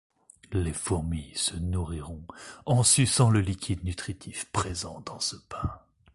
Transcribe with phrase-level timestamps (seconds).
[0.51, 2.25] Les fourmis se nourriront
[2.65, 5.77] en suçant le liquide nutritif présent dans ce pain.